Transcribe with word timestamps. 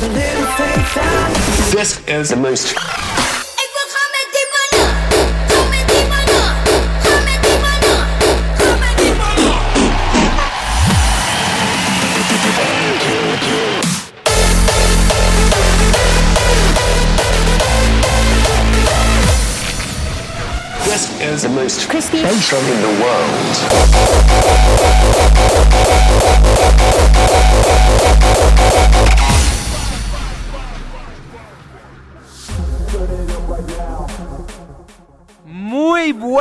This 0.00 1.98
is 2.06 2.30
the 2.30 2.36
most 2.36 2.76
This 20.84 21.20
is 21.20 21.42
the 21.42 21.48
most 21.48 21.88
Crispy. 21.88 22.22
bass 22.22 22.48
drum 22.48 22.64
in 22.66 22.80
the 22.82 23.02
world. 23.02 24.58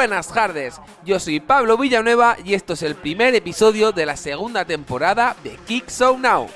Buenas 0.07 0.29
tardes, 0.29 0.79
yo 1.03 1.19
soy 1.19 1.41
Pablo 1.41 1.77
Villanueva 1.77 2.37
y 2.41 2.53
esto 2.53 2.73
es 2.73 2.81
el 2.81 2.95
primer 2.95 3.35
episodio 3.35 3.91
de 3.91 4.05
la 4.05 4.15
segunda 4.15 4.63
temporada 4.63 5.35
de 5.43 5.57
Kick 5.67 5.89
So 5.89 6.17
Now. 6.17 6.47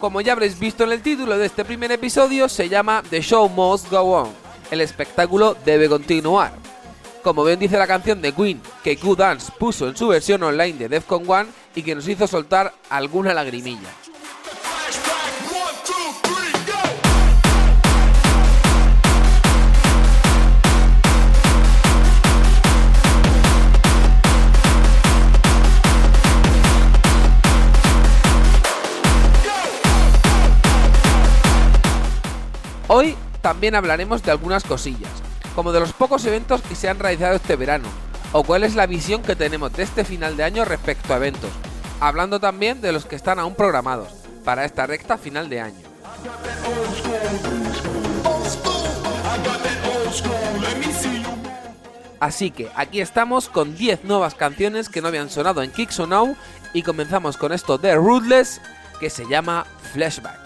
Como 0.00 0.22
ya 0.22 0.32
habréis 0.32 0.58
visto 0.58 0.84
en 0.84 0.92
el 0.92 1.02
título 1.02 1.36
de 1.36 1.44
este 1.44 1.66
primer 1.66 1.92
episodio, 1.92 2.48
se 2.48 2.70
llama 2.70 3.02
The 3.10 3.20
Show 3.20 3.50
Must 3.50 3.90
Go 3.90 4.00
On. 4.00 4.32
El 4.70 4.80
espectáculo 4.80 5.54
debe 5.66 5.86
continuar. 5.86 6.54
Como 7.22 7.44
bien 7.44 7.58
dice 7.58 7.76
la 7.76 7.86
canción 7.86 8.22
de 8.22 8.32
Queen, 8.32 8.62
que 8.82 8.96
Q-Dance 8.96 9.52
puso 9.58 9.86
en 9.86 9.98
su 9.98 10.08
versión 10.08 10.42
online 10.42 10.78
de 10.78 10.88
Defcon 10.88 11.28
1 11.28 11.46
y 11.74 11.82
que 11.82 11.94
nos 11.94 12.08
hizo 12.08 12.26
soltar 12.26 12.72
alguna 12.88 13.34
lagrimilla. 13.34 13.90
También 33.44 33.74
hablaremos 33.74 34.22
de 34.22 34.30
algunas 34.30 34.64
cosillas, 34.64 35.10
como 35.54 35.70
de 35.70 35.78
los 35.78 35.92
pocos 35.92 36.24
eventos 36.24 36.62
que 36.62 36.74
se 36.74 36.88
han 36.88 36.98
realizado 36.98 37.36
este 37.36 37.56
verano, 37.56 37.86
o 38.32 38.42
cuál 38.42 38.64
es 38.64 38.74
la 38.74 38.86
visión 38.86 39.20
que 39.20 39.36
tenemos 39.36 39.70
de 39.74 39.82
este 39.82 40.02
final 40.02 40.38
de 40.38 40.44
año 40.44 40.64
respecto 40.64 41.12
a 41.12 41.18
eventos, 41.18 41.50
hablando 42.00 42.40
también 42.40 42.80
de 42.80 42.90
los 42.90 43.04
que 43.04 43.16
están 43.16 43.38
aún 43.38 43.54
programados 43.54 44.08
para 44.46 44.64
esta 44.64 44.86
recta 44.86 45.18
final 45.18 45.50
de 45.50 45.60
año. 45.60 45.76
Así 52.18 52.50
que 52.50 52.70
aquí 52.74 53.02
estamos 53.02 53.50
con 53.50 53.76
10 53.76 54.04
nuevas 54.04 54.34
canciones 54.34 54.88
que 54.88 55.02
no 55.02 55.08
habían 55.08 55.28
sonado 55.28 55.62
en 55.62 55.70
Kicks 55.70 55.98
Now 55.98 56.34
y 56.72 56.80
comenzamos 56.80 57.36
con 57.36 57.52
esto 57.52 57.76
de 57.76 57.94
Ruthless 57.94 58.62
que 58.98 59.10
se 59.10 59.26
llama 59.28 59.66
Flashback. 59.92 60.43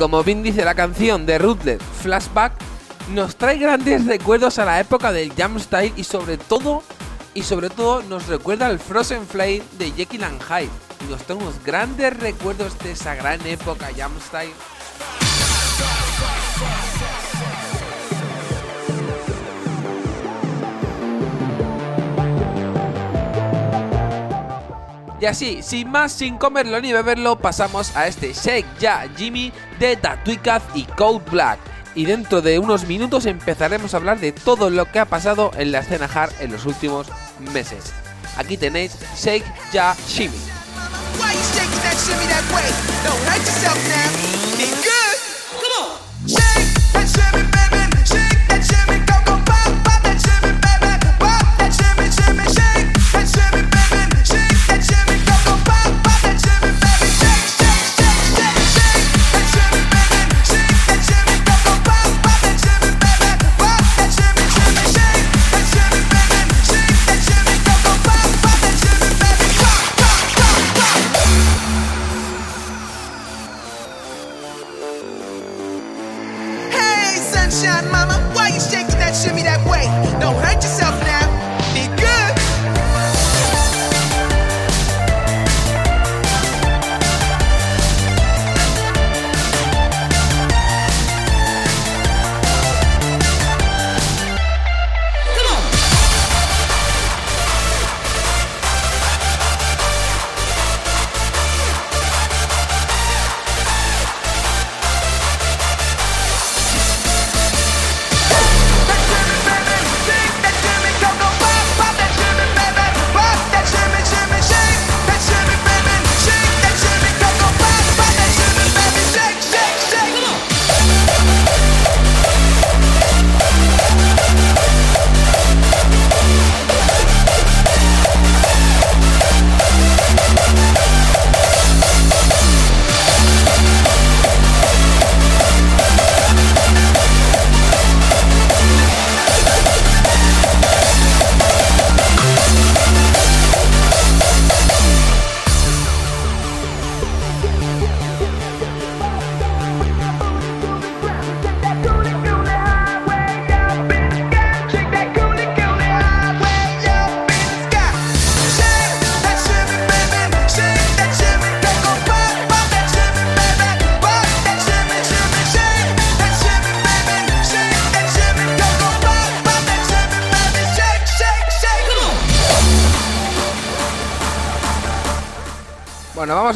Como 0.00 0.24
bien 0.24 0.42
dice 0.42 0.64
la 0.64 0.74
canción 0.74 1.26
de 1.26 1.36
Ruthless 1.36 1.82
Flashback, 2.00 2.54
nos 3.10 3.36
trae 3.36 3.58
grandes 3.58 4.06
recuerdos 4.06 4.58
a 4.58 4.64
la 4.64 4.80
época 4.80 5.12
del 5.12 5.30
Jam 5.34 5.60
Style 5.60 5.92
y 5.94 6.04
sobre 6.04 6.38
todo, 6.38 6.82
y 7.34 7.42
sobre 7.42 7.68
todo 7.68 8.02
nos 8.04 8.26
recuerda 8.26 8.64
al 8.64 8.78
Frozen 8.78 9.26
Flame 9.26 9.62
de 9.78 9.92
Jekyll 9.92 10.24
and 10.24 10.40
Hyde. 10.40 10.70
Y 11.06 11.10
nos 11.10 11.22
trae 11.24 11.36
unos 11.36 11.62
grandes 11.66 12.18
recuerdos 12.18 12.78
de 12.78 12.92
esa 12.92 13.14
gran 13.14 13.46
época 13.46 13.90
Jam 13.94 14.12
Style. 14.26 14.54
Y 25.20 25.26
así, 25.26 25.62
sin 25.62 25.90
más, 25.90 26.12
sin 26.12 26.38
comerlo 26.38 26.80
ni 26.80 26.94
beberlo, 26.94 27.36
pasamos 27.36 27.94
a 27.94 28.06
este 28.06 28.32
Shake 28.32 28.78
Ya 28.78 29.06
Jimmy 29.14 29.52
de 29.80 29.96
Tatuicaz 29.96 30.62
y 30.74 30.84
Cold 30.84 31.28
Black. 31.30 31.58
Y 31.96 32.04
dentro 32.04 32.40
de 32.40 32.60
unos 32.60 32.86
minutos 32.86 33.26
empezaremos 33.26 33.92
a 33.92 33.96
hablar 33.96 34.20
de 34.20 34.30
todo 34.30 34.70
lo 34.70 34.90
que 34.92 35.00
ha 35.00 35.06
pasado 35.06 35.50
en 35.56 35.72
la 35.72 35.80
escena 35.80 36.08
hard 36.12 36.32
en 36.38 36.52
los 36.52 36.66
últimos 36.66 37.08
meses. 37.52 37.92
Aquí 38.36 38.56
tenéis 38.56 38.96
Shake 39.16 39.44
Ya 39.72 39.96
shimmy 40.06 40.38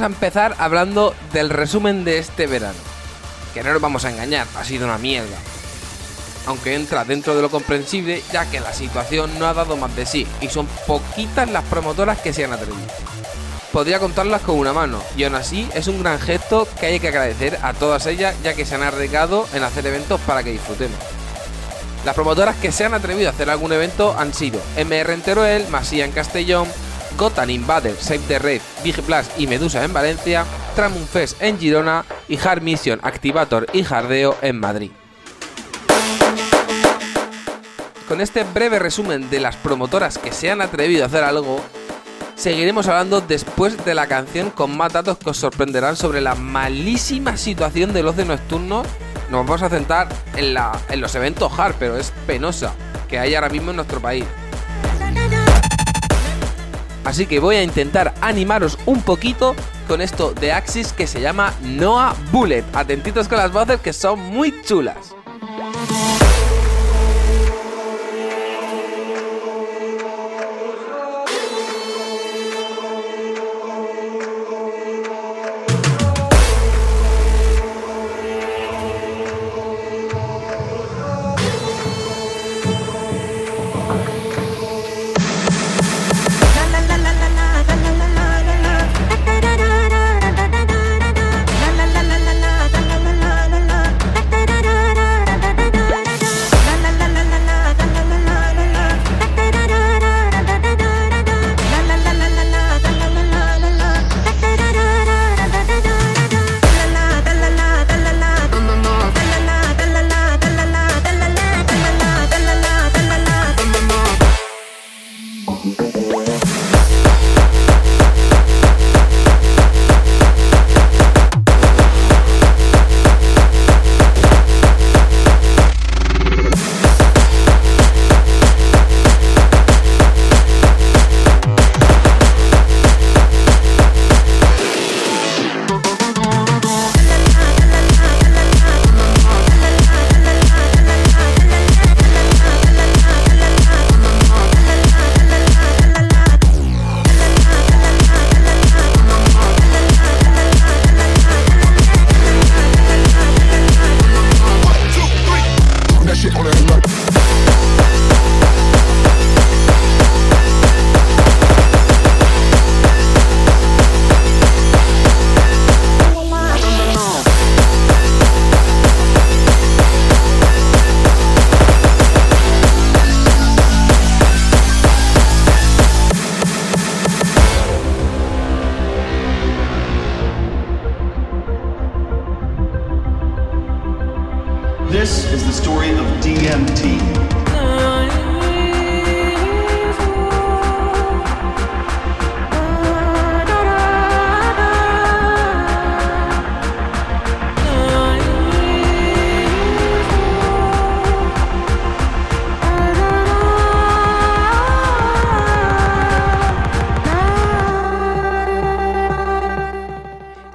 a 0.04 0.08
empezar 0.08 0.54
hablando 0.58 1.14
del 1.32 1.50
resumen 1.50 2.04
de 2.04 2.18
este 2.18 2.46
verano. 2.46 2.78
Que 3.52 3.62
no 3.62 3.72
nos 3.72 3.82
vamos 3.82 4.04
a 4.04 4.10
engañar, 4.10 4.46
ha 4.56 4.64
sido 4.64 4.86
una 4.86 4.98
mierda. 4.98 5.36
Aunque 6.46 6.74
entra 6.74 7.04
dentro 7.04 7.34
de 7.34 7.42
lo 7.42 7.50
comprensible, 7.50 8.22
ya 8.30 8.44
que 8.46 8.60
la 8.60 8.72
situación 8.72 9.38
no 9.38 9.46
ha 9.46 9.54
dado 9.54 9.76
más 9.76 9.96
de 9.96 10.04
sí 10.04 10.26
y 10.40 10.48
son 10.48 10.66
poquitas 10.86 11.50
las 11.50 11.64
promotoras 11.64 12.18
que 12.20 12.32
se 12.32 12.44
han 12.44 12.52
atrevido. 12.52 12.86
Podría 13.72 13.98
contarlas 13.98 14.42
con 14.42 14.58
una 14.58 14.72
mano, 14.72 15.02
y 15.16 15.24
aún 15.24 15.34
así 15.34 15.68
es 15.74 15.88
un 15.88 16.00
gran 16.00 16.20
gesto 16.20 16.68
que 16.78 16.86
hay 16.86 17.00
que 17.00 17.08
agradecer 17.08 17.58
a 17.62 17.72
todas 17.72 18.06
ellas, 18.06 18.36
ya 18.44 18.54
que 18.54 18.66
se 18.66 18.74
han 18.74 18.82
arriesgado 18.82 19.48
en 19.52 19.64
hacer 19.64 19.86
eventos 19.86 20.20
para 20.20 20.44
que 20.44 20.52
disfrutemos. 20.52 20.98
Las 22.04 22.14
promotoras 22.14 22.56
que 22.56 22.70
se 22.70 22.84
han 22.84 22.94
atrevido 22.94 23.28
a 23.28 23.32
hacer 23.32 23.48
algún 23.48 23.72
evento 23.72 24.14
han 24.16 24.34
sido 24.34 24.60
MR 24.76 25.14
en 25.14 25.22
Teruel, 25.22 25.66
Masía 25.68 26.04
en 26.04 26.12
Castellón, 26.12 26.68
Gotham 27.16 27.50
Invader, 27.50 27.96
Save 27.96 28.20
the 28.28 28.38
Rave, 28.38 28.62
Big 28.82 29.00
Blast 29.06 29.38
y 29.38 29.46
Medusa 29.46 29.84
en 29.84 29.92
Valencia, 29.92 30.44
Tramun 30.74 31.06
Fest 31.06 31.40
en 31.40 31.58
Girona 31.58 32.04
y 32.28 32.38
Hard 32.38 32.62
Mission, 32.62 33.00
Activator 33.02 33.66
y 33.72 33.84
Jardeo 33.84 34.36
en 34.42 34.60
Madrid. 34.60 34.90
Con 38.08 38.20
este 38.20 38.44
breve 38.44 38.78
resumen 38.78 39.30
de 39.30 39.40
las 39.40 39.56
promotoras 39.56 40.18
que 40.18 40.32
se 40.32 40.50
han 40.50 40.60
atrevido 40.60 41.04
a 41.04 41.06
hacer 41.06 41.24
algo, 41.24 41.60
seguiremos 42.36 42.86
hablando 42.86 43.20
después 43.20 43.82
de 43.84 43.94
la 43.94 44.06
canción 44.06 44.50
con 44.50 44.76
más 44.76 44.92
datos 44.92 45.18
que 45.18 45.30
os 45.30 45.38
sorprenderán 45.38 45.96
sobre 45.96 46.20
la 46.20 46.34
malísima 46.34 47.36
situación 47.36 47.92
del 47.92 48.08
ocio 48.08 48.24
nocturno. 48.24 48.82
Nos 49.30 49.46
vamos 49.46 49.62
a 49.62 49.70
centrar 49.70 50.08
en, 50.36 50.54
en 50.90 51.00
los 51.00 51.14
eventos 51.14 51.58
hard, 51.58 51.76
pero 51.78 51.96
es 51.96 52.12
penosa 52.26 52.74
que 53.08 53.18
hay 53.18 53.34
ahora 53.34 53.48
mismo 53.48 53.70
en 53.70 53.76
nuestro 53.76 54.00
país. 54.00 54.24
Así 57.04 57.26
que 57.26 57.38
voy 57.38 57.56
a 57.56 57.62
intentar 57.62 58.14
animaros 58.20 58.78
un 58.86 59.02
poquito 59.02 59.54
con 59.86 60.00
esto 60.00 60.32
de 60.32 60.52
Axis 60.52 60.92
que 60.92 61.06
se 61.06 61.20
llama 61.20 61.52
Noah 61.62 62.14
Bullet. 62.32 62.64
Atentitos 62.72 63.28
con 63.28 63.38
las 63.38 63.52
voces 63.52 63.80
que 63.80 63.92
son 63.92 64.18
muy 64.18 64.62
chulas. 64.62 65.14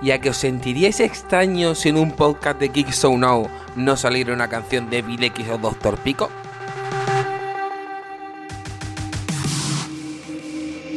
¿Y 0.09 0.11
a 0.11 0.19
que 0.19 0.31
os 0.31 0.37
sentiríais 0.37 1.01
extraños 1.01 1.81
si 1.81 1.89
en 1.89 1.97
un 1.97 2.09
podcast 2.09 2.59
de 2.59 2.69
Geek 2.69 2.91
So 2.91 3.15
Now 3.15 3.47
no 3.75 3.95
saliera 3.95 4.33
una 4.33 4.47
canción 4.47 4.89
de 4.89 5.03
Bill 5.03 5.23
X 5.25 5.45
o 5.51 5.59
Doctor 5.59 5.99
Pico? 5.99 6.31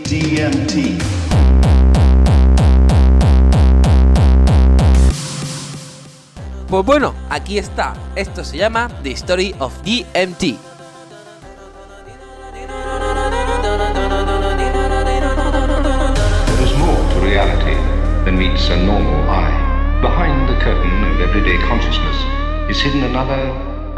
DMT. 0.09 1.02
Pues 6.71 6.87
bueno, 6.87 7.14
aquí 7.28 7.59
está. 7.59 7.92
Esto 8.16 8.42
se 8.42 8.57
llama 8.57 8.88
The 9.02 9.11
Story 9.11 9.54
of 9.59 9.75
DMT. 9.83 10.72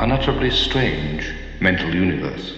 Unutterably 0.04 0.50
strange 0.50 1.34
mental 1.60 1.94
universe. 1.94 2.54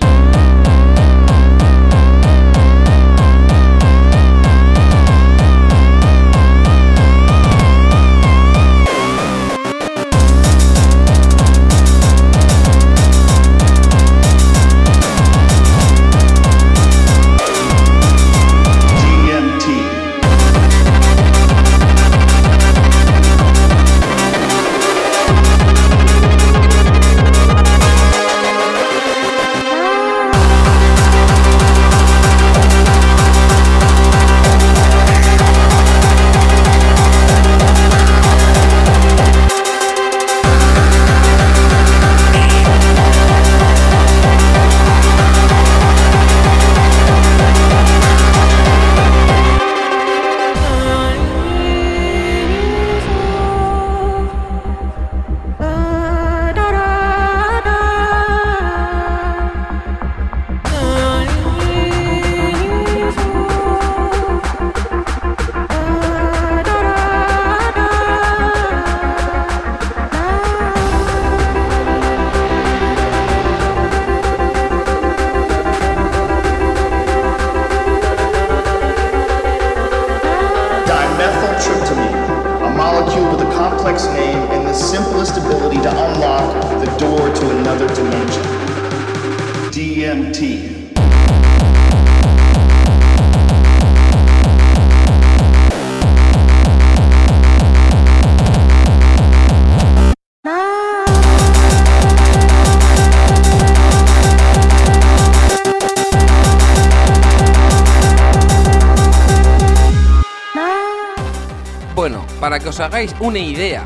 Una 113.20 113.38
idea 113.38 113.84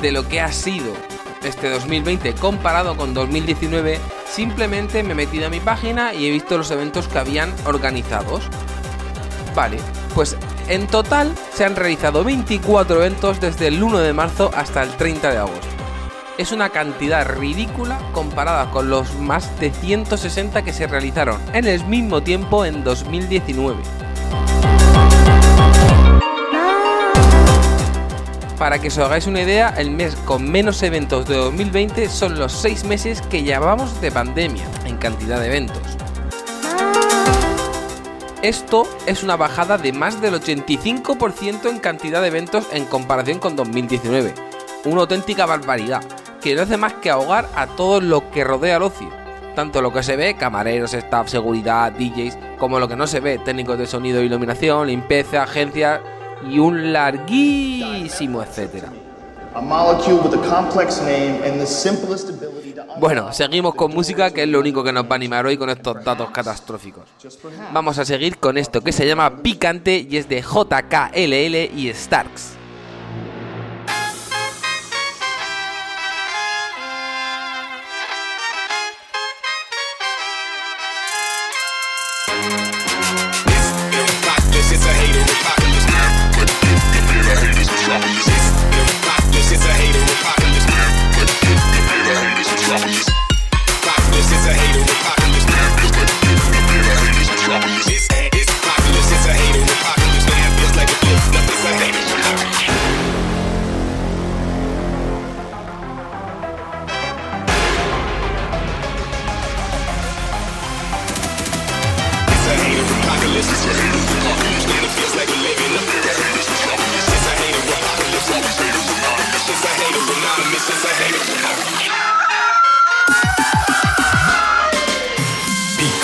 de 0.00 0.12
lo 0.12 0.28
que 0.28 0.40
ha 0.40 0.52
sido 0.52 0.92
este 1.42 1.70
2020 1.70 2.34
comparado 2.34 2.96
con 2.96 3.14
2019, 3.14 3.98
simplemente 4.26 5.02
me 5.02 5.12
he 5.12 5.14
metido 5.14 5.46
a 5.46 5.50
mi 5.50 5.60
página 5.60 6.14
y 6.14 6.26
he 6.26 6.30
visto 6.30 6.56
los 6.56 6.70
eventos 6.70 7.08
que 7.08 7.18
habían 7.18 7.52
organizados. 7.64 8.44
Vale, 9.54 9.78
pues 10.14 10.36
en 10.68 10.86
total 10.86 11.34
se 11.52 11.64
han 11.64 11.76
realizado 11.76 12.24
24 12.24 12.96
eventos 12.96 13.40
desde 13.40 13.68
el 13.68 13.82
1 13.82 13.98
de 13.98 14.12
marzo 14.12 14.50
hasta 14.54 14.82
el 14.82 14.90
30 14.96 15.30
de 15.30 15.38
agosto. 15.38 15.66
Es 16.38 16.52
una 16.52 16.70
cantidad 16.70 17.28
ridícula 17.28 17.98
comparada 18.12 18.70
con 18.70 18.88
los 18.88 19.14
más 19.16 19.60
de 19.60 19.70
160 19.70 20.62
que 20.62 20.72
se 20.72 20.86
realizaron 20.86 21.40
en 21.52 21.66
el 21.66 21.84
mismo 21.84 22.22
tiempo 22.22 22.64
en 22.64 22.84
2019. 22.84 24.01
Para 28.62 28.78
que 28.78 28.86
os 28.86 28.98
hagáis 28.98 29.26
una 29.26 29.42
idea, 29.42 29.74
el 29.76 29.90
mes 29.90 30.14
con 30.24 30.48
menos 30.48 30.84
eventos 30.84 31.26
de 31.26 31.34
2020 31.34 32.08
son 32.08 32.38
los 32.38 32.52
6 32.52 32.84
meses 32.84 33.20
que 33.20 33.42
llevamos 33.42 34.00
de 34.00 34.12
pandemia 34.12 34.64
en 34.86 34.98
cantidad 34.98 35.40
de 35.40 35.48
eventos. 35.48 35.82
Esto 38.40 38.86
es 39.06 39.24
una 39.24 39.34
bajada 39.34 39.78
de 39.78 39.92
más 39.92 40.20
del 40.20 40.34
85% 40.34 41.68
en 41.68 41.80
cantidad 41.80 42.22
de 42.22 42.28
eventos 42.28 42.68
en 42.72 42.84
comparación 42.84 43.40
con 43.40 43.56
2019. 43.56 44.32
Una 44.84 45.00
auténtica 45.00 45.44
barbaridad, 45.44 46.04
que 46.40 46.54
no 46.54 46.62
hace 46.62 46.76
más 46.76 46.92
que 46.92 47.10
ahogar 47.10 47.48
a 47.56 47.66
todo 47.66 48.00
lo 48.00 48.30
que 48.30 48.44
rodea 48.44 48.76
al 48.76 48.84
ocio. 48.84 49.10
Tanto 49.56 49.82
lo 49.82 49.92
que 49.92 50.04
se 50.04 50.14
ve, 50.14 50.36
camareros, 50.36 50.94
staff, 50.94 51.28
seguridad, 51.28 51.90
DJs, 51.90 52.38
como 52.58 52.78
lo 52.78 52.86
que 52.86 52.94
no 52.94 53.08
se 53.08 53.18
ve, 53.18 53.38
técnicos 53.38 53.76
de 53.76 53.88
sonido 53.88 54.22
iluminación, 54.22 54.86
limpieza, 54.86 55.42
agencias 55.42 56.00
y 56.50 56.58
un 56.58 56.92
larguísimo 56.92 58.42
etcétera. 58.42 58.88
Bueno, 62.98 63.32
seguimos 63.32 63.74
con 63.74 63.92
música, 63.92 64.30
que 64.30 64.44
es 64.44 64.48
lo 64.48 64.60
único 64.60 64.82
que 64.82 64.92
nos 64.92 65.04
va 65.04 65.12
a 65.12 65.14
animar 65.16 65.44
hoy 65.44 65.58
con 65.58 65.68
estos 65.68 66.02
datos 66.02 66.30
catastróficos. 66.30 67.04
Vamos 67.72 67.98
a 67.98 68.04
seguir 68.04 68.38
con 68.38 68.56
esto 68.56 68.80
que 68.80 68.92
se 68.92 69.06
llama 69.06 69.42
Picante 69.42 70.06
y 70.08 70.16
es 70.16 70.28
de 70.28 70.40
JKLL 70.40 71.78
y 71.78 71.92
Starks. 71.92 72.61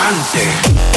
Dante. 0.08 0.87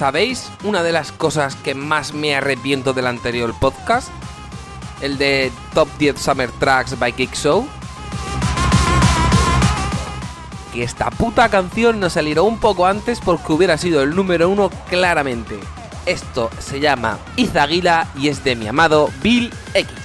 ¿Sabéis 0.00 0.50
una 0.64 0.82
de 0.82 0.92
las 0.92 1.12
cosas 1.12 1.56
que 1.56 1.74
más 1.74 2.14
me 2.14 2.34
arrepiento 2.34 2.94
del 2.94 3.06
anterior 3.06 3.52
podcast? 3.60 4.08
El 5.02 5.18
de 5.18 5.52
Top 5.74 5.90
10 5.98 6.18
Summer 6.18 6.50
Tracks 6.52 6.98
by 6.98 7.12
Kick 7.12 7.34
Show. 7.34 7.68
Que 10.72 10.84
esta 10.84 11.10
puta 11.10 11.50
canción 11.50 12.00
nos 12.00 12.14
salió 12.14 12.44
un 12.44 12.58
poco 12.58 12.86
antes 12.86 13.20
porque 13.20 13.52
hubiera 13.52 13.76
sido 13.76 14.02
el 14.02 14.16
número 14.16 14.48
uno 14.48 14.70
claramente. 14.88 15.60
Esto 16.06 16.48
se 16.58 16.80
llama 16.80 17.18
Izaguila 17.36 18.08
y 18.16 18.28
es 18.28 18.42
de 18.42 18.56
mi 18.56 18.68
amado 18.68 19.10
Bill 19.22 19.52
X. 19.74 19.99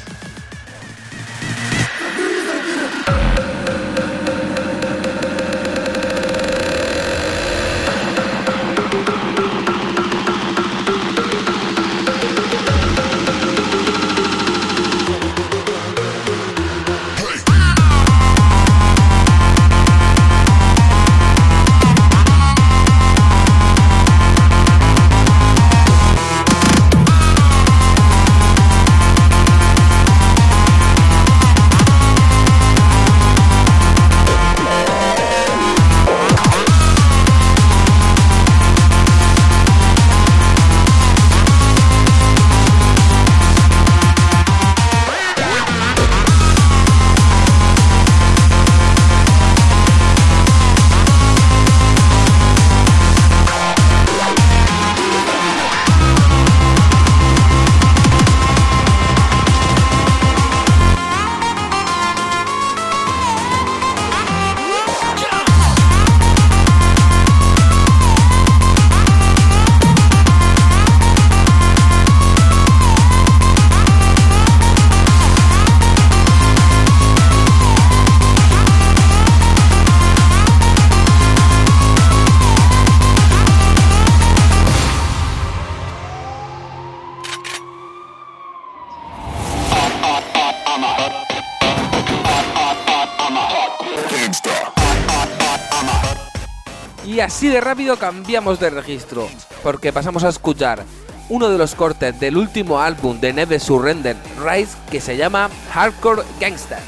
de 97.55 97.61
rápido 97.61 97.95
cambiamos 97.97 98.59
de 98.59 98.69
registro, 98.69 99.29
porque 99.63 99.93
pasamos 99.93 100.25
a 100.25 100.29
escuchar 100.29 100.83
uno 101.29 101.47
de 101.47 101.57
los 101.57 101.73
cortes 101.73 102.19
del 102.19 102.35
último 102.35 102.81
álbum 102.81 103.17
de 103.21 103.31
Never 103.31 103.61
Surrender 103.61 104.17
Rise 104.43 104.75
que 104.91 104.99
se 104.99 105.15
llama 105.15 105.49
Hardcore 105.71 106.23
Gangster. 106.37 106.79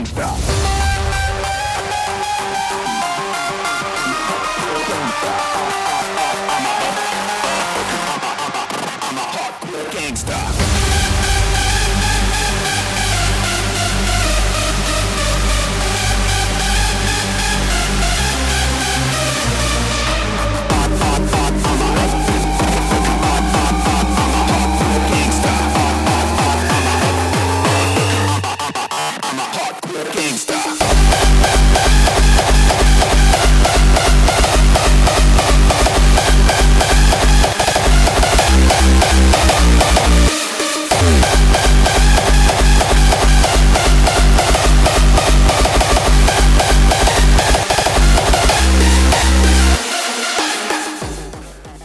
big. 0.00 0.31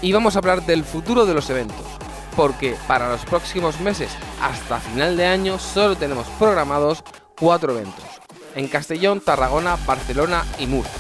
Y 0.08 0.14
vamos 0.14 0.38
a 0.38 0.40
hablar 0.40 0.66
del 0.66 0.86
futuro 0.86 1.26
de 1.26 1.34
los 1.34 1.50
eventos, 1.50 1.86
porque 2.38 2.78
para 2.88 3.10
los 3.10 3.26
próximos 3.26 3.82
meses 3.82 4.10
hasta 4.42 4.80
final 4.80 5.18
de 5.18 5.26
año 5.26 5.60
solo 5.60 5.98
tenemos 5.98 6.26
programados 6.40 7.04
cuatro 7.38 7.74
eventos, 7.74 8.06
en 8.56 8.70
Castellón, 8.70 9.20
Tarragona, 9.20 9.76
Barcelona 9.86 10.46
y 10.60 10.68
Murcia. 10.68 10.94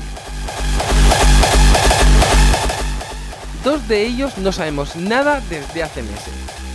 Dos 3.63 3.87
de 3.87 4.05
ellos 4.05 4.37
no 4.39 4.51
sabemos 4.51 4.97
nada 4.97 5.41
desde 5.49 5.83
hace 5.83 6.03
meses. 6.03 6.33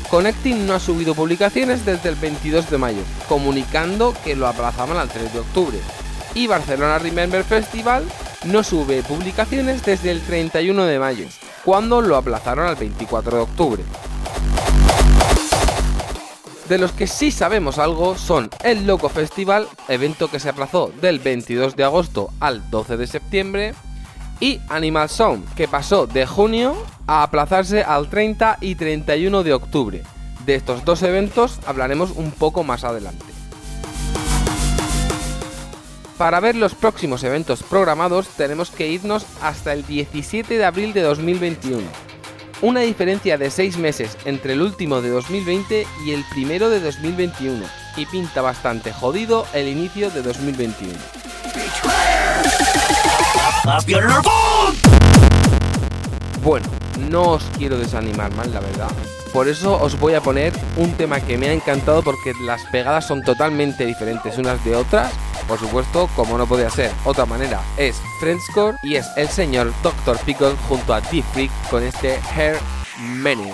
Connecting 0.09 0.67
no 0.67 0.73
ha 0.73 0.81
subido 0.81 1.15
publicaciones 1.15 1.85
desde 1.85 2.09
el 2.09 2.15
22 2.15 2.71
de 2.71 2.79
mayo, 2.79 3.03
comunicando 3.29 4.15
que 4.25 4.37
lo 4.37 4.47
aplazaban 4.47 4.97
al 4.97 5.11
3 5.11 5.35
de 5.35 5.41
octubre. 5.41 5.79
Y 6.35 6.47
Barcelona 6.47 6.99
Remember 6.99 7.45
Festival 7.45 8.07
no 8.45 8.65
sube 8.65 9.03
publicaciones 9.03 9.85
desde 9.85 10.11
el 10.11 10.23
31 10.23 10.87
de 10.87 10.99
mayo, 10.99 11.27
cuando 11.65 12.01
lo 12.01 12.17
aplazaron 12.17 12.67
al 12.67 12.77
24 12.77 13.37
de 13.37 13.43
octubre. 13.43 13.85
De 16.69 16.79
los 16.79 16.93
que 16.93 17.07
sí 17.07 17.31
sabemos 17.31 17.79
algo 17.79 18.17
son 18.17 18.49
el 18.65 18.87
Loco 18.87 19.09
Festival, 19.09 19.69
evento 19.89 20.31
que 20.31 20.41
se 20.41 20.49
aplazó 20.49 20.93
del 21.01 21.19
22 21.19 21.77
de 21.77 21.85
agosto 21.85 22.31
al 22.41 22.71
12 22.71 22.97
de 22.97 23.07
septiembre, 23.07 23.75
y 24.41 24.61
Animal 24.69 25.09
Sound, 25.09 25.55
que 25.55 25.69
pasó 25.69 26.07
de 26.07 26.27
junio 26.27 26.75
a 27.07 27.23
aplazarse 27.23 27.83
al 27.83 28.09
30 28.09 28.59
y 28.61 28.75
31 28.75 29.43
de 29.43 29.53
octubre. 29.53 30.03
De 30.47 30.55
estos 30.55 30.85
dos 30.85 31.03
eventos 31.03 31.61
hablaremos 31.67 32.11
un 32.13 32.33
poco 32.33 32.65
más 32.65 32.85
adelante. 32.85 33.32
Para 36.23 36.39
ver 36.39 36.55
los 36.55 36.77
próximos 36.77 37.25
eventos 37.25 37.65
programados 37.65 38.29
tenemos 38.29 38.71
que 38.71 38.87
irnos 38.87 39.27
hasta 39.41 39.73
el 39.73 39.85
17 39.85 40.57
de 40.57 40.65
abril 40.65 40.93
de 40.93 41.01
2021. 41.01 41.83
Una 42.61 42.79
diferencia 42.79 43.37
de 43.37 43.51
6 43.51 43.77
meses 43.79 44.17
entre 44.25 44.53
el 44.53 44.63
último 44.63 45.03
de 45.03 45.09
2020 45.09 45.85
y 46.07 46.13
el 46.13 46.25
primero 46.31 46.71
de 46.71 46.79
2021. 46.79 47.65
Y 47.97 48.07
pinta 48.07 48.41
bastante 48.41 48.93
jodido 48.93 49.49
el 49.53 49.67
inicio 49.67 50.11
de 50.11 50.23
2021. 50.23 50.93
Bueno, 56.41 56.69
no 57.11 57.23
os 57.33 57.43
quiero 57.59 57.79
desanimar 57.79 58.33
más, 58.35 58.47
la 58.47 58.61
verdad. 58.61 58.93
Por 59.33 59.49
eso 59.49 59.77
os 59.83 59.99
voy 59.99 60.15
a 60.15 60.21
poner 60.21 60.53
un 60.77 60.93
tema 60.93 61.21
que 61.21 61.37
me 61.37 61.49
ha 61.49 61.53
encantado 61.53 62.03
porque 62.03 62.33
las 62.45 62.63
pegadas 62.67 63.09
son 63.09 63.23
totalmente 63.23 63.85
diferentes 63.87 64.39
unas 64.39 64.65
de 64.65 64.77
otras. 64.77 65.13
Por 65.49 65.59
supuesto, 65.59 66.09
como 66.15 66.39
no 66.39 66.47
podía 66.47 66.71
ser 66.71 66.91
otra 67.05 67.27
manera, 67.27 67.61
es 67.77 68.01
Friendscore 68.21 68.77
y 68.83 68.97
es 68.97 69.07
el 69.17 69.29
señor 69.29 69.73
Dr. 69.83 70.19
Pickle 70.19 70.55
junto 70.69 70.95
a 70.95 71.01
Deep 71.01 71.25
Freak 71.33 71.51
con 71.71 71.83
este 71.83 72.21
Hair 72.35 72.59
Menu. 72.99 73.53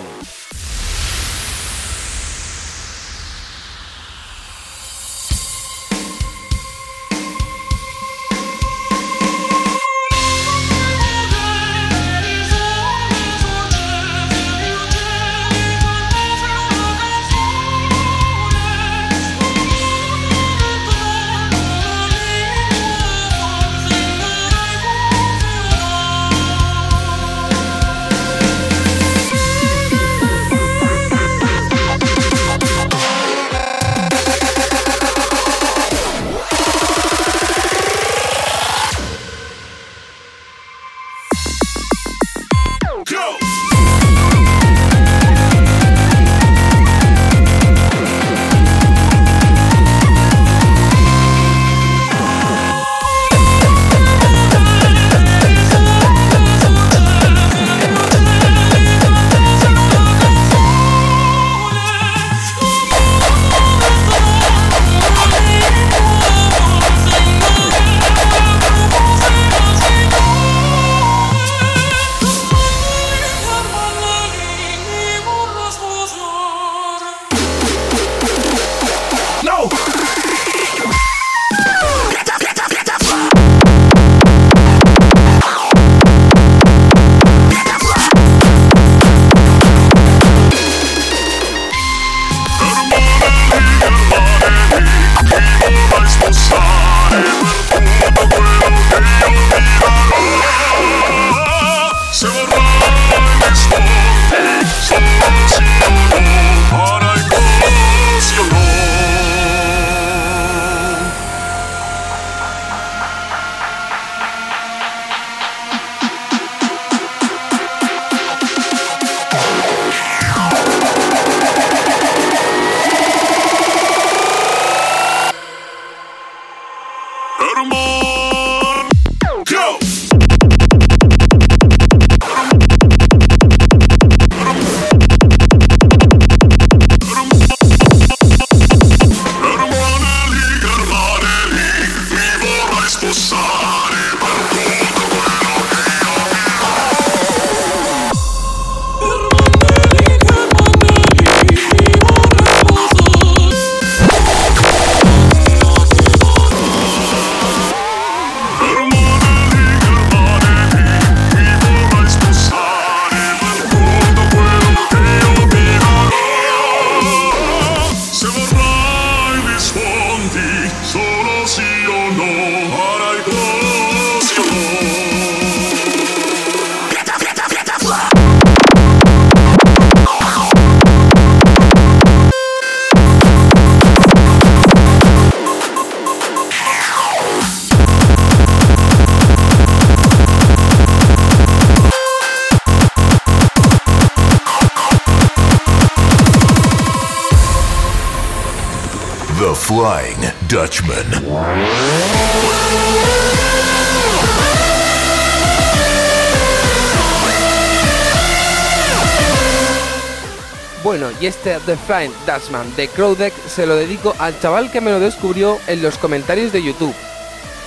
Bueno, 210.83 211.07
y 211.19 211.25
este 211.25 211.57
The 211.65 211.75
Flying 211.75 212.13
Dutchman 212.25 212.73
de 212.77 212.87
Crowdeck 212.87 213.33
se 213.47 213.65
lo 213.65 213.75
dedico 213.75 214.15
al 214.17 214.39
chaval 214.39 214.71
que 214.71 214.79
me 214.79 214.91
lo 214.91 214.99
descubrió 214.99 215.59
en 215.67 215.81
los 215.81 215.97
comentarios 215.97 216.53
de 216.53 216.63
YouTube. 216.63 216.95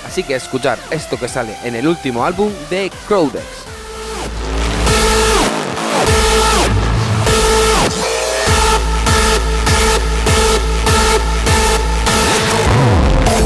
Así 0.07 0.23
que 0.23 0.35
escuchar 0.35 0.79
esto 0.89 1.19
que 1.19 1.27
sale 1.27 1.55
en 1.63 1.75
el 1.75 1.87
último 1.87 2.25
álbum 2.25 2.51
de 2.71 2.91
Crowdex. 3.07 3.43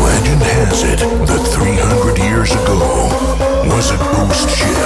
Legend 0.02 0.42
has 0.42 0.84
it 0.84 1.00
that 1.28 1.46
300 1.52 2.18
years 2.18 2.52
ago 2.52 3.10
was 3.68 3.92
a 3.92 3.98
ghost 3.98 4.50
ship. 4.56 4.78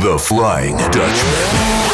The 0.00 0.18
Flying 0.18 0.78
Dutchman. 0.78 1.89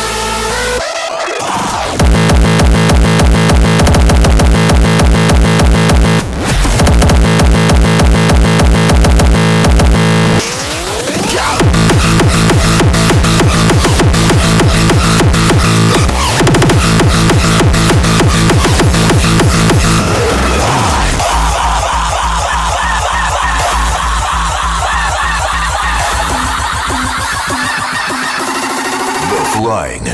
Flying 29.57 30.05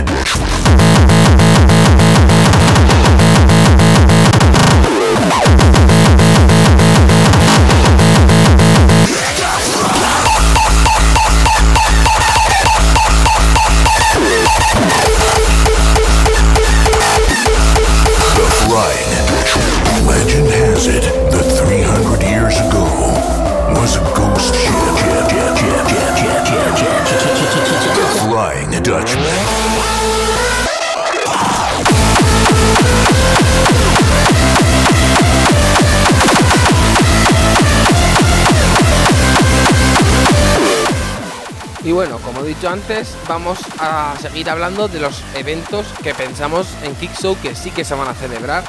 antes, 42.68 43.14
vamos 43.28 43.58
a 43.78 44.14
seguir 44.20 44.48
hablando 44.48 44.88
de 44.88 45.00
los 45.00 45.22
eventos 45.34 45.86
que 46.02 46.14
pensamos 46.14 46.66
en 46.82 46.94
Kickshow 46.94 47.36
que 47.40 47.54
sí 47.54 47.70
que 47.70 47.84
se 47.84 47.94
van 47.94 48.08
a 48.08 48.14
celebrar, 48.14 48.64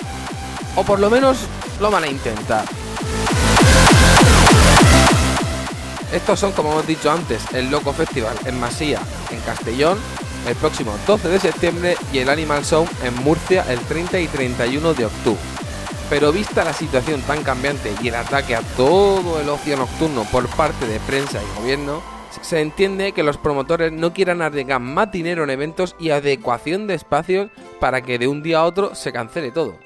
o 0.75 0.83
por 0.83 0.99
lo 0.99 1.09
menos 1.09 1.37
lo 1.79 1.91
van 1.91 2.03
a 2.03 2.07
intentar. 2.07 2.65
Estos 6.11 6.39
son, 6.39 6.51
como 6.53 6.71
hemos 6.71 6.87
dicho 6.87 7.11
antes, 7.11 7.41
el 7.53 7.69
Loco 7.69 7.93
Festival 7.93 8.35
en 8.45 8.59
Masía, 8.59 8.99
en 9.31 9.39
Castellón, 9.41 9.97
el 10.47 10.55
próximo 10.55 10.95
12 11.07 11.29
de 11.29 11.39
septiembre 11.39 11.97
y 12.11 12.19
el 12.19 12.29
Animal 12.29 12.65
Show 12.65 12.87
en 13.03 13.15
Murcia 13.23 13.65
el 13.69 13.79
30 13.79 14.19
y 14.19 14.27
31 14.27 14.93
de 14.93 15.05
octubre. 15.05 15.41
Pero 16.09 16.31
vista 16.31 16.63
la 16.63 16.73
situación 16.73 17.21
tan 17.21 17.43
cambiante 17.43 17.93
y 18.01 18.09
el 18.09 18.15
ataque 18.15 18.55
a 18.55 18.61
todo 18.61 19.39
el 19.39 19.49
ocio 19.49 19.77
nocturno 19.77 20.25
por 20.25 20.47
parte 20.49 20.85
de 20.85 20.99
prensa 20.99 21.39
y 21.41 21.59
gobierno, 21.59 22.01
se 22.41 22.61
entiende 22.61 23.11
que 23.11 23.23
los 23.23 23.37
promotores 23.37 23.91
no 23.91 24.13
quieran 24.13 24.41
arriesgar 24.41 24.79
más 24.79 25.11
dinero 25.11 25.43
en 25.43 25.49
eventos 25.49 25.95
y 25.99 26.09
adecuación 26.09 26.87
de 26.87 26.95
espacios 26.95 27.49
para 27.79 28.01
que 28.01 28.17
de 28.17 28.27
un 28.27 28.43
día 28.43 28.59
a 28.59 28.65
otro 28.65 28.95
se 28.95 29.11
cancele 29.11 29.51
todo. 29.51 29.77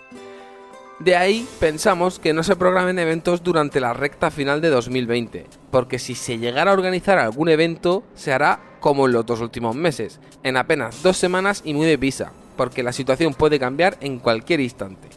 De 0.99 1.15
ahí 1.15 1.47
pensamos 1.59 2.17
que 2.17 2.33
no 2.33 2.41
se 2.41 2.55
programen 2.55 2.97
eventos 2.97 3.43
durante 3.43 3.79
la 3.79 3.93
recta 3.93 4.31
final 4.31 4.61
de 4.61 4.69
2020, 4.69 5.45
porque 5.69 5.99
si 5.99 6.15
se 6.15 6.39
llegara 6.39 6.71
a 6.71 6.73
organizar 6.73 7.19
algún 7.19 7.49
evento, 7.49 8.03
se 8.15 8.33
hará 8.33 8.59
como 8.79 9.05
en 9.05 9.13
los 9.13 9.25
dos 9.25 9.41
últimos 9.41 9.75
meses, 9.75 10.19
en 10.41 10.57
apenas 10.57 11.03
dos 11.03 11.17
semanas 11.17 11.61
y 11.63 11.75
muy 11.75 11.85
deprisa, 11.85 12.31
porque 12.55 12.81
la 12.81 12.93
situación 12.93 13.35
puede 13.35 13.59
cambiar 13.59 13.97
en 14.01 14.17
cualquier 14.17 14.59
instante. 14.59 15.07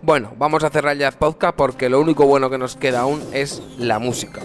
Bueno, 0.00 0.32
vamos 0.38 0.64
a 0.64 0.70
cerrar 0.70 0.96
ya 0.96 1.08
el 1.08 1.14
podcast 1.14 1.56
porque 1.56 1.90
lo 1.90 2.00
único 2.00 2.26
bueno 2.26 2.48
que 2.48 2.58
nos 2.58 2.76
queda 2.76 3.00
aún 3.00 3.22
es 3.32 3.62
la 3.76 3.98
música. 3.98 4.40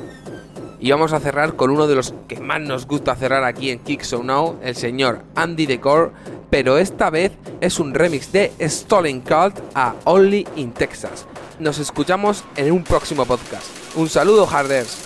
Y 0.81 0.89
vamos 0.89 1.13
a 1.13 1.19
cerrar 1.19 1.55
con 1.55 1.69
uno 1.69 1.85
de 1.85 1.93
los 1.93 2.15
que 2.27 2.39
más 2.39 2.59
nos 2.59 2.87
gusta 2.87 3.15
cerrar 3.15 3.43
aquí 3.43 3.69
en 3.69 3.77
Kick 3.79 4.01
So 4.01 4.23
Now, 4.23 4.57
el 4.63 4.75
señor 4.75 5.21
Andy 5.35 5.67
Decor, 5.67 6.11
pero 6.49 6.79
esta 6.79 7.11
vez 7.11 7.31
es 7.61 7.79
un 7.79 7.93
remix 7.93 8.31
de 8.31 8.51
Stolen 8.61 9.21
Cult 9.21 9.59
a 9.75 9.93
Only 10.05 10.47
in 10.55 10.71
Texas. 10.71 11.27
Nos 11.59 11.77
escuchamos 11.77 12.43
en 12.55 12.71
un 12.71 12.83
próximo 12.83 13.25
podcast. 13.25 13.67
Un 13.95 14.09
saludo, 14.09 14.47
Harders. 14.47 14.97